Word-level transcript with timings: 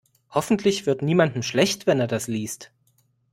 Hoffentlich 0.31 0.87
wird 0.87 1.03
niemandem 1.03 1.43
schlecht, 1.43 1.85
wenn 1.85 1.99
er 1.99 2.07
das 2.07 2.27
liest. 2.27 2.71